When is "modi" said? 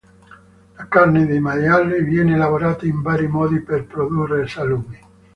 3.27-3.59